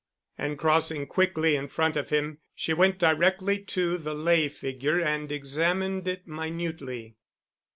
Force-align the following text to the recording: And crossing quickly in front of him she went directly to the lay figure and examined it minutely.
And 0.35 0.57
crossing 0.57 1.05
quickly 1.05 1.55
in 1.55 1.67
front 1.67 1.95
of 1.95 2.09
him 2.09 2.39
she 2.55 2.73
went 2.73 2.97
directly 2.97 3.63
to 3.65 3.99
the 3.99 4.15
lay 4.15 4.49
figure 4.49 4.99
and 4.99 5.31
examined 5.31 6.07
it 6.07 6.25
minutely. 6.27 7.17